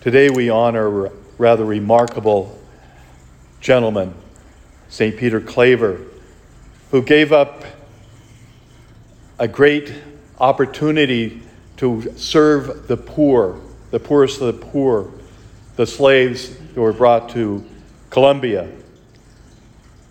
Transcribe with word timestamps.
Today 0.00 0.30
we 0.30 0.48
honor 0.48 1.04
a 1.06 1.12
rather 1.36 1.66
remarkable 1.66 2.58
gentleman, 3.60 4.14
St. 4.88 5.14
Peter 5.14 5.42
Claver, 5.42 6.00
who 6.90 7.02
gave 7.02 7.34
up 7.34 7.64
a 9.38 9.46
great 9.46 9.92
opportunity 10.38 11.42
to 11.76 12.14
serve 12.16 12.88
the 12.88 12.96
poor, 12.96 13.60
the 13.90 14.00
poorest 14.00 14.40
of 14.40 14.46
the 14.46 14.66
poor, 14.66 15.12
the 15.76 15.86
slaves 15.86 16.56
who 16.74 16.80
were 16.80 16.94
brought 16.94 17.28
to 17.30 17.62
Colombia. 18.08 18.70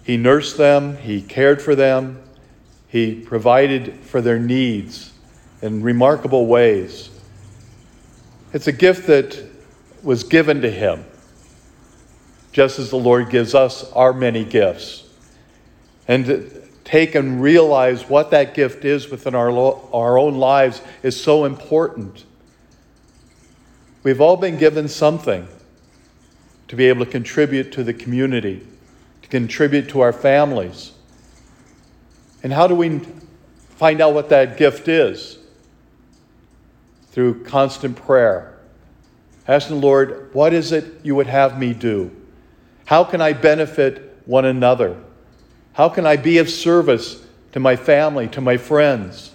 He 0.04 0.18
nursed 0.18 0.58
them, 0.58 0.98
he 0.98 1.20
cared 1.20 1.64
for 1.64 1.74
them, 1.74 2.21
he 2.90 3.16
provided 3.16 3.96
for 4.02 4.21
their 4.21 4.38
needs 4.38 5.14
in 5.64 5.82
remarkable 5.82 6.46
ways. 6.46 7.10
It's 8.54 8.68
a 8.68 8.71
gift 8.71 9.08
that 9.08 9.50
was 10.04 10.24
given 10.24 10.62
to 10.62 10.70
him, 10.70 11.06
just 12.52 12.80
as 12.80 12.90
the 12.90 12.98
Lord 12.98 13.30
gives 13.30 13.54
us 13.56 13.92
our 13.94 14.14
many 14.14 14.44
gifts. 14.44 15.06
And 16.07 16.26
to 16.26 16.62
take 16.84 17.16
and 17.16 17.42
realize 17.42 18.10
what 18.10 18.32
that 18.32 18.54
gift 18.54 18.86
is 18.86 19.10
within 19.10 19.36
our, 19.36 19.52
our 19.93 20.18
own 20.18 20.36
lives 20.36 20.82
is 21.04 21.21
so 21.21 21.46
important. 21.46 22.26
We've 24.04 24.21
all 24.21 24.38
been 24.38 24.57
given 24.57 24.88
something 24.88 25.48
to 26.68 26.76
be 26.76 26.86
able 26.86 27.06
to 27.06 27.12
contribute 27.12 27.71
to 27.74 27.84
the 27.84 27.93
community, 27.93 28.66
to 29.21 29.29
contribute 29.29 29.90
to 29.90 30.00
our 30.02 30.14
families. 30.14 30.93
And 32.42 32.54
how 32.54 32.68
do 32.68 32.76
we 32.76 33.00
find 33.76 34.02
out 34.02 34.14
what 34.14 34.30
that 34.30 34.58
gift 34.58 34.88
is? 34.88 35.38
Through 37.12 37.44
constant 37.44 37.98
prayer 37.98 38.59
asking 39.50 39.81
the 39.81 39.86
Lord, 39.86 40.30
what 40.34 40.53
is 40.53 40.72
it 40.72 40.86
you 41.02 41.16
would 41.16 41.26
have 41.26 41.59
me 41.59 41.73
do? 41.73 42.16
How 42.86 43.03
can 43.03 43.20
I 43.20 43.34
benefit 43.34 44.22
one 44.26 44.46
another? 44.46 44.96
How 45.73 45.90
can 45.90 46.06
I 46.06 46.18
be 46.18 46.38
of 46.38 46.52
service 46.52 47.26
to 47.54 47.60
my 47.60 47.76
family, 47.76 48.28
to 48.28 48.42
my 48.42 48.58
friends? 48.58 49.32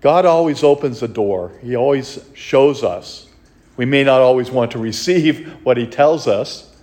God 0.00 0.24
always 0.24 0.64
opens 0.64 1.00
the 1.00 1.08
door, 1.08 1.52
He 1.60 1.76
always 1.76 2.24
shows 2.32 2.82
us. 2.82 3.26
We 3.76 3.84
may 3.84 4.02
not 4.02 4.22
always 4.22 4.50
want 4.50 4.70
to 4.72 4.78
receive 4.78 5.46
what 5.62 5.76
He 5.76 5.86
tells 5.86 6.26
us, 6.26 6.74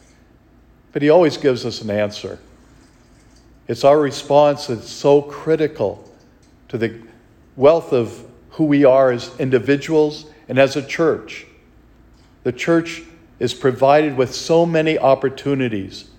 but 0.93 1.01
He 1.01 1.09
always 1.09 1.35
gives 1.37 1.65
us 1.65 1.81
an 1.81 1.89
answer. 1.89 2.37
It's 3.67 3.83
our 3.83 3.99
response 3.99 4.67
that's 4.67 4.89
so 4.89 5.23
critical 5.23 6.07
to 6.67 6.77
the 6.77 7.01
wealth 7.55 7.91
of 7.91 8.23
who 8.51 8.65
we 8.65 8.85
are 8.85 9.11
as 9.11 9.35
individuals 9.39 10.27
and 10.49 10.57
as 10.57 10.75
a 10.75 10.81
church. 10.81 11.45
The 12.43 12.51
church 12.51 13.03
is 13.39 13.53
provided 13.53 14.17
with 14.17 14.33
so 14.33 14.65
many 14.65 14.97
opportunities. 14.97 16.09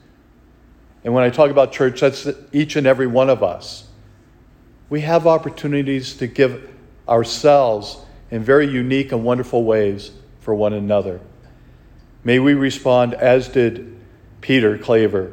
And 1.04 1.12
when 1.12 1.24
I 1.24 1.30
talk 1.30 1.50
about 1.50 1.72
church, 1.72 2.00
that's 2.00 2.28
each 2.52 2.76
and 2.76 2.86
every 2.86 3.06
one 3.06 3.28
of 3.28 3.42
us. 3.42 3.88
We 4.88 5.00
have 5.02 5.26
opportunities 5.26 6.14
to 6.14 6.26
give 6.26 6.70
ourselves 7.08 7.98
in 8.30 8.42
very 8.42 8.70
unique 8.70 9.12
and 9.12 9.24
wonderful 9.24 9.64
ways 9.64 10.12
for 10.40 10.54
one 10.54 10.72
another. 10.72 11.20
May 12.22 12.38
we 12.38 12.54
respond 12.54 13.14
as 13.14 13.48
did 13.48 13.98
Peter 14.40 14.78
Claver 14.78 15.32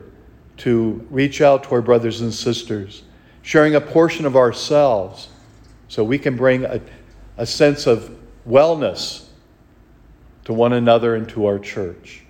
to 0.57 1.05
reach 1.11 1.41
out 1.41 1.63
to 1.65 1.75
our 1.75 1.81
brothers 1.81 2.21
and 2.21 2.33
sisters, 2.33 3.03
sharing 3.41 3.75
a 3.75 3.81
portion 3.81 4.25
of 4.25 4.35
ourselves 4.35 5.29
so 5.87 6.03
we 6.03 6.17
can 6.17 6.35
bring 6.35 6.65
a, 6.65 6.81
a 7.37 7.45
sense 7.45 7.85
of 7.85 8.17
wellness 8.47 9.25
to 10.45 10.53
one 10.53 10.73
another 10.73 11.15
and 11.15 11.27
to 11.29 11.45
our 11.45 11.59
church. 11.59 12.23